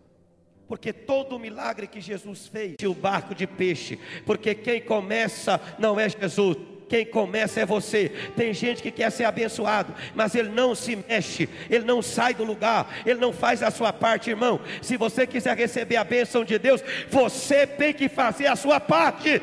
[0.70, 5.98] porque todo o milagre que Jesus fez, o barco de peixe, porque quem começa não
[5.98, 6.56] é Jesus,
[6.88, 8.08] quem começa é você.
[8.36, 12.44] Tem gente que quer ser abençoado, mas ele não se mexe, ele não sai do
[12.44, 14.60] lugar, ele não faz a sua parte, irmão.
[14.80, 16.80] Se você quiser receber a bênção de Deus,
[17.10, 19.42] você tem que fazer a sua parte.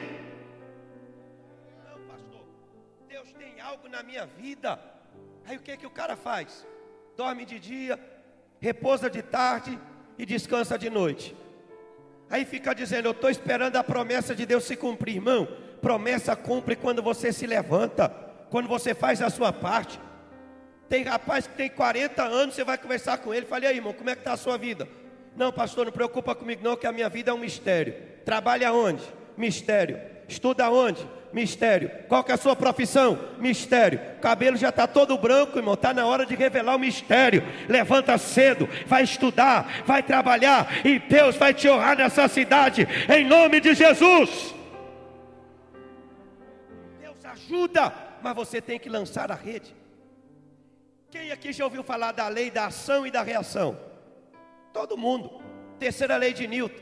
[1.89, 2.45] Não, pastor,
[3.09, 4.79] Deus tem algo na minha vida.
[5.45, 6.65] Aí o que que o cara faz?
[7.17, 7.99] Dorme de dia,
[8.61, 9.77] repousa de tarde,
[10.17, 11.35] e descansa de noite.
[12.29, 15.47] Aí fica dizendo: Eu estou esperando a promessa de Deus se cumprir, irmão.
[15.81, 18.09] Promessa cumpre quando você se levanta,
[18.49, 19.99] quando você faz a sua parte.
[20.89, 23.45] Tem rapaz que tem 40 anos, você vai conversar com ele.
[23.45, 24.87] Falei, aí, irmão, como é que está a sua vida?
[25.35, 27.93] Não, pastor, não preocupa comigo, não, que a minha vida é um mistério.
[28.25, 29.03] Trabalha onde?
[29.35, 29.99] Mistério.
[30.27, 31.07] Estuda onde?
[31.31, 31.91] Mistério.
[32.07, 33.19] Qual que é a sua profissão?
[33.37, 33.99] Mistério.
[34.17, 35.73] O cabelo já está todo branco, irmão.
[35.73, 37.43] Está na hora de revelar o mistério.
[37.67, 43.59] Levanta cedo, vai estudar, vai trabalhar e Deus vai te honrar nessa cidade, em nome
[43.59, 44.55] de Jesus.
[47.01, 49.75] Deus ajuda, mas você tem que lançar a rede.
[51.09, 53.77] Quem aqui já ouviu falar da lei da ação e da reação?
[54.73, 55.41] Todo mundo.
[55.79, 56.81] Terceira lei de Newton,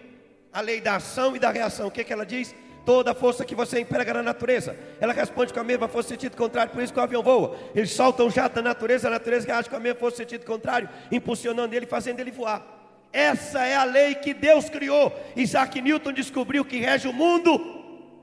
[0.54, 1.88] a lei da ação e da reação.
[1.88, 2.56] O que, que ela diz?
[2.86, 6.72] Toda força que você emprega na natureza, ela responde com a mesma força sentido contrário,
[6.72, 7.58] por isso que o avião voa.
[7.74, 10.88] Eles soltam um jato da natureza, a natureza reage com a mesma força sentido contrário,
[11.12, 12.64] impulsionando ele, fazendo ele voar.
[13.12, 15.12] Essa é a lei que Deus criou.
[15.36, 17.60] Isaac Newton descobriu que rege o mundo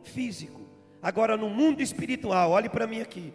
[0.04, 0.60] físico.
[1.02, 3.32] Agora, no mundo espiritual, olhe para mim aqui.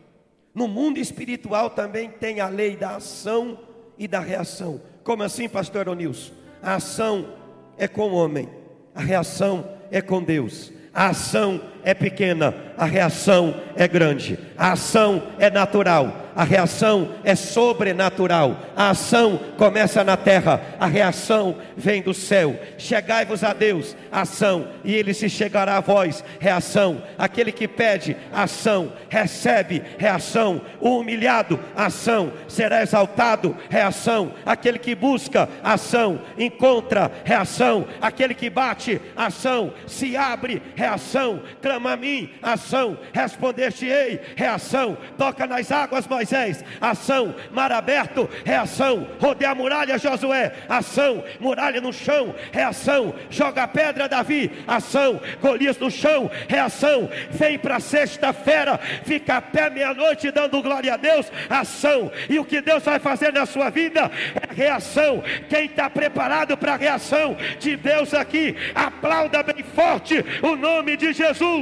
[0.53, 3.59] No mundo espiritual também tem a lei da ação
[3.97, 4.81] e da reação.
[5.03, 6.31] Como assim, pastor Onilson?
[6.61, 7.33] A ação
[7.77, 8.49] é com o homem,
[8.95, 10.71] a reação é com Deus.
[10.97, 14.37] A ação é pequena, a reação é grande.
[14.57, 18.57] A ação é natural, a reação é sobrenatural.
[18.75, 22.59] A ação começa na terra, a reação vem do céu.
[22.77, 27.01] Chegai-vos a Deus, ação, e ele se chegará a vós, reação.
[27.17, 30.61] Aquele que pede, ação, recebe, reação.
[30.81, 34.33] O humilhado, ação, será exaltado, reação.
[34.45, 37.87] Aquele que busca, ação, encontra, reação.
[38.01, 41.41] Aquele que bate, ação, se abre, reação.
[41.61, 44.97] Clama a mim, ação, respondeste-ei, reação.
[45.17, 51.81] Toca nas águas, Moisés Moisés, ação, mar aberto, reação, rodeia a muralha, Josué, ação, muralha
[51.81, 58.77] no chão, reação, joga a pedra, Davi, ação, Golias no chão, reação, vem para sexta-feira,
[59.03, 63.33] fica a pé meia-noite dando glória a Deus, ação, e o que Deus vai fazer
[63.33, 65.23] na sua vida é reação.
[65.49, 71.13] Quem está preparado para a reação de Deus aqui, aplauda bem forte o nome de
[71.13, 71.56] Jesus.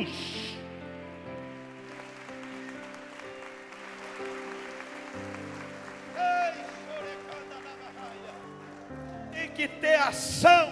[9.56, 10.68] Que ter ação.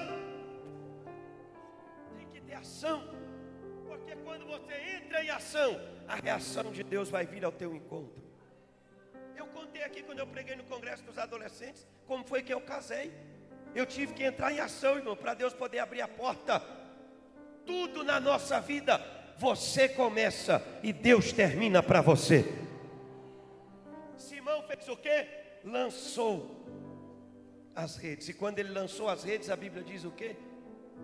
[2.18, 3.02] Tem que ter ação.
[3.88, 8.22] Porque quando você entra em ação, a reação de Deus vai vir ao teu encontro.
[9.36, 13.12] Eu contei aqui quando eu preguei no congresso dos adolescentes, como foi que eu casei.
[13.74, 16.62] Eu tive que entrar em ação, irmão, para Deus poder abrir a porta.
[17.66, 19.02] Tudo na nossa vida,
[19.38, 22.46] você começa e Deus termina para você.
[24.18, 25.28] Simão fez o que?
[25.64, 26.64] Lançou
[27.76, 28.30] as redes.
[28.30, 30.36] E quando ele lançou as redes, a Bíblia diz o quê?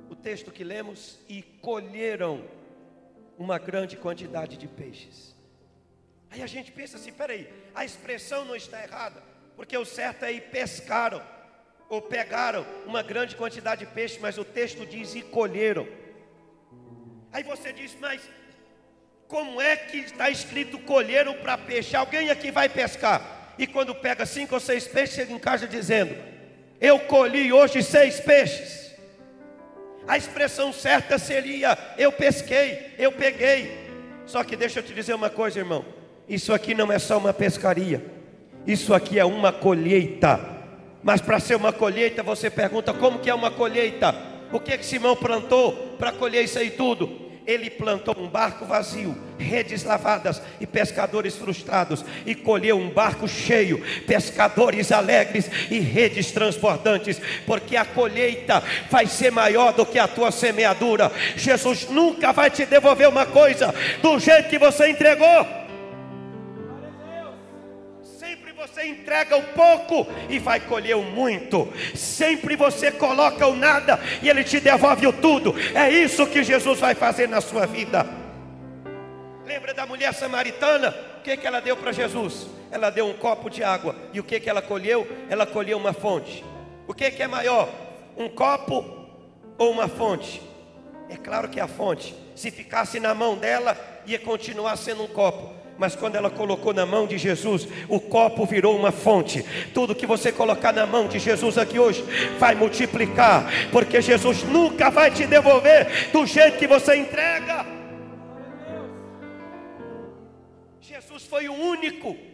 [0.10, 2.44] O texto que lemos: e colheram
[3.38, 5.36] uma grande quantidade de peixes.
[6.30, 9.24] Aí a gente pensa assim: peraí, a expressão não está errada,
[9.56, 11.22] porque o certo é ir pescaram,
[11.90, 15.88] ou pegaram uma grande quantidade de peixe, mas o texto diz e colheram.
[17.32, 18.22] Aí você diz, mas
[19.28, 21.96] como é que está escrito colheram para peixe?
[21.96, 26.16] Alguém aqui vai pescar, e quando pega cinco ou seis peixes, chega em casa dizendo:
[26.80, 28.96] eu colhi hoje seis peixes.
[30.08, 33.90] A expressão certa seria: eu pesquei, eu peguei.
[34.26, 35.84] Só que deixa eu te dizer uma coisa, irmão.
[36.28, 38.04] Isso aqui não é só uma pescaria.
[38.66, 40.40] Isso aqui é uma colheita.
[41.04, 44.16] Mas para ser uma colheita, você pergunta: como que é uma colheita?
[44.52, 47.30] O que que Simão plantou para colher isso aí tudo?
[47.50, 53.84] ele plantou um barco vazio, redes lavadas e pescadores frustrados, e colheu um barco cheio,
[54.06, 60.30] pescadores alegres e redes transbordantes, porque a colheita vai ser maior do que a tua
[60.30, 61.12] semeadura.
[61.36, 65.69] Jesus nunca vai te devolver uma coisa do jeito que você entregou.
[68.80, 71.68] Você entrega o pouco e vai colher o muito.
[71.94, 75.54] Sempre você coloca o nada e ele te devolve o tudo.
[75.76, 78.08] É isso que Jesus vai fazer na sua vida.
[79.46, 80.96] Lembra da mulher samaritana?
[81.18, 82.48] O que, que ela deu para Jesus?
[82.72, 83.94] Ela deu um copo de água.
[84.14, 85.06] E o que, que ela colheu?
[85.30, 86.46] Ela colheu uma fonte.
[86.88, 87.68] O que, que é maior?
[88.16, 88.86] Um copo
[89.58, 90.42] ou uma fonte?
[91.10, 92.16] É claro que a fonte.
[92.34, 96.86] Se ficasse na mão dela, ia continuar sendo um copo mas quando ela colocou na
[96.86, 99.46] mão de Jesus, o copo virou uma fonte.
[99.74, 102.04] Tudo que você colocar na mão de Jesus aqui hoje
[102.38, 107.66] vai multiplicar, porque Jesus nunca vai te devolver do jeito que você entrega.
[110.82, 112.29] Jesus foi o único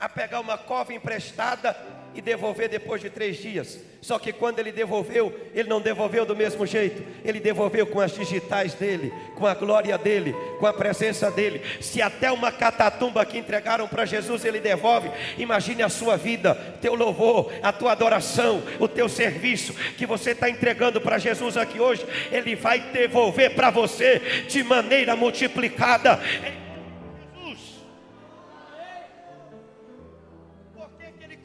[0.00, 1.76] a pegar uma cova emprestada
[2.14, 3.78] e devolver depois de três dias.
[4.00, 8.12] Só que quando ele devolveu, ele não devolveu do mesmo jeito, ele devolveu com as
[8.12, 11.60] digitais dele, com a glória dele, com a presença dele.
[11.80, 16.94] Se até uma catatumba que entregaram para Jesus ele devolve, imagine a sua vida, teu
[16.94, 22.06] louvor, a tua adoração, o teu serviço que você está entregando para Jesus aqui hoje,
[22.32, 26.18] ele vai devolver para você de maneira multiplicada.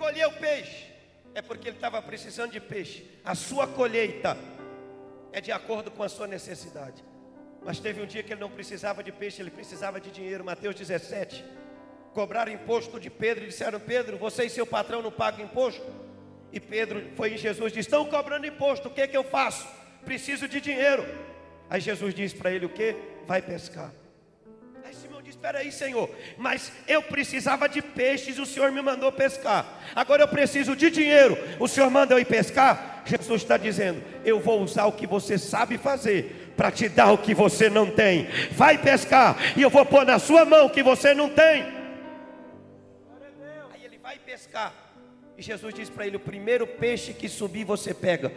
[0.05, 0.85] Colheu peixe,
[1.33, 3.09] é porque ele estava precisando de peixe.
[3.23, 4.37] A sua colheita
[5.33, 7.03] é de acordo com a sua necessidade.
[7.63, 10.45] Mas teve um dia que ele não precisava de peixe, ele precisava de dinheiro.
[10.45, 11.43] Mateus 17.
[12.13, 15.83] Cobraram imposto de Pedro e disseram: Pedro, você e seu patrão não pagam imposto?
[16.53, 19.23] E Pedro foi em Jesus e disse: Estão cobrando imposto, o que, é que eu
[19.23, 19.67] faço?
[20.05, 21.03] Preciso de dinheiro.
[21.67, 22.95] Aí Jesus disse para ele: O que?
[23.25, 23.91] Vai pescar.
[25.45, 29.79] Espera aí, Senhor, mas eu precisava de peixes, o Senhor me mandou pescar.
[29.95, 33.03] Agora eu preciso de dinheiro, o Senhor manda eu ir pescar.
[33.05, 37.19] Jesus está dizendo: Eu vou usar o que você sabe fazer para te dar o
[37.19, 38.27] que você não tem.
[38.53, 41.61] Vai pescar e eu vou pôr na sua mão o que você não tem.
[43.71, 44.73] Aí ele vai pescar.
[45.37, 48.31] E Jesus diz para ele: O primeiro peixe que subir você pega.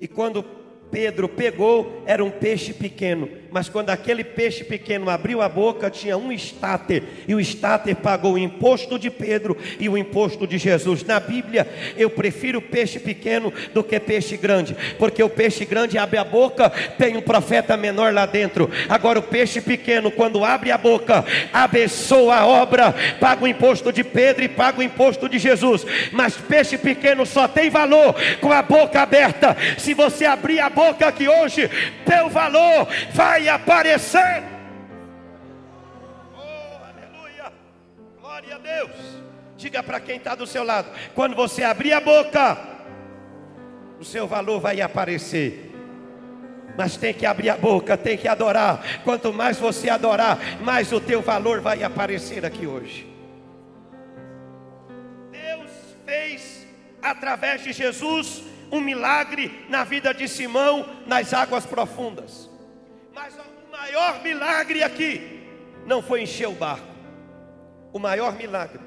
[0.00, 0.44] E quando
[0.90, 6.14] Pedro pegou, era um peixe pequeno, mas quando aquele peixe pequeno abriu a boca, tinha
[6.14, 11.02] um estáter, e o estáter pagou o imposto de Pedro e o imposto de Jesus.
[11.02, 16.18] Na Bíblia, eu prefiro peixe pequeno do que peixe grande, porque o peixe grande abre
[16.18, 18.70] a boca, tem um profeta menor lá dentro.
[18.90, 24.04] Agora, o peixe pequeno, quando abre a boca, abençoa a obra, paga o imposto de
[24.04, 25.86] Pedro e paga o imposto de Jesus.
[26.12, 29.56] Mas peixe pequeno só tem valor com a boca aberta.
[29.78, 31.70] Se você abrir a boca que hoje
[32.04, 32.86] teu valor
[33.46, 34.42] vai aparecer.
[36.34, 37.52] Oh, aleluia.
[38.20, 38.90] Glória a Deus.
[39.56, 42.58] Diga para quem está do seu lado: quando você abrir a boca,
[44.00, 45.72] o seu valor vai aparecer.
[46.76, 48.82] Mas tem que abrir a boca, tem que adorar.
[49.02, 53.06] Quanto mais você adorar, mais o teu valor vai aparecer aqui hoje.
[55.30, 55.70] Deus
[56.04, 56.66] fez
[57.00, 62.55] através de Jesus um milagre na vida de Simão nas águas profundas.
[63.26, 65.42] Mas o maior milagre aqui
[65.84, 66.86] não foi encher o barco.
[67.92, 68.80] O maior milagre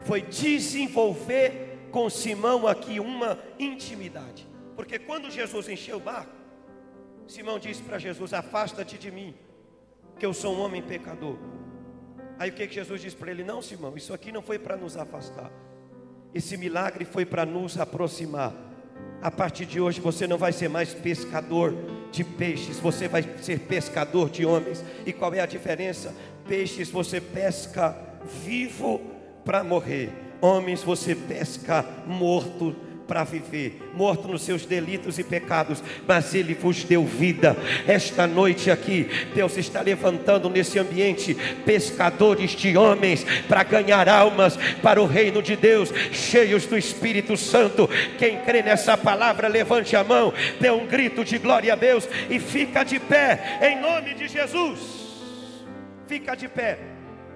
[0.00, 4.44] foi desenvolver com Simão aqui uma intimidade.
[4.74, 6.32] Porque quando Jesus encheu o barco,
[7.28, 9.32] Simão disse para Jesus: Afasta-te de mim,
[10.18, 11.36] que eu sou um homem pecador.
[12.40, 13.44] Aí o que, que Jesus disse para ele?
[13.44, 15.52] Não, Simão, isso aqui não foi para nos afastar.
[16.34, 18.52] Esse milagre foi para nos aproximar.
[19.24, 21.74] A partir de hoje você não vai ser mais pescador
[22.12, 24.84] de peixes, você vai ser pescador de homens.
[25.06, 26.14] E qual é a diferença?
[26.46, 27.96] Peixes você pesca
[28.44, 29.00] vivo
[29.42, 30.10] para morrer,
[30.42, 36.84] homens você pesca morto para viver, morto nos seus delitos e pecados, mas Ele vos
[36.84, 37.56] deu vida.
[37.86, 41.34] Esta noite aqui, Deus está levantando nesse ambiente
[41.64, 47.88] pescadores de homens para ganhar almas para o reino de Deus, cheios do Espírito Santo.
[48.18, 52.38] Quem crê nessa palavra, levante a mão, dê um grito de glória a Deus e
[52.38, 54.80] fica de pé, em nome de Jesus.
[56.06, 56.93] Fica de pé.